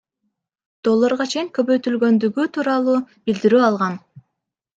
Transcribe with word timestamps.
долларга 0.87 1.27
чейин 1.33 1.51
көбөйтүлгөндүгү 1.57 2.47
тууралуу 2.57 2.97
билдирүү 3.29 3.61
алган. 3.71 4.01